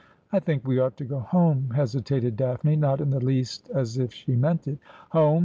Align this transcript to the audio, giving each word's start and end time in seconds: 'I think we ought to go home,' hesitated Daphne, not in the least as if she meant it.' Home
'I 0.33 0.39
think 0.39 0.65
we 0.67 0.79
ought 0.79 0.97
to 0.97 1.05
go 1.05 1.19
home,' 1.19 1.73
hesitated 1.75 2.35
Daphne, 2.35 2.75
not 2.75 3.01
in 3.01 3.11
the 3.11 3.23
least 3.23 3.69
as 3.69 3.99
if 3.99 4.11
she 4.11 4.35
meant 4.35 4.67
it.' 4.67 4.79
Home 5.11 5.39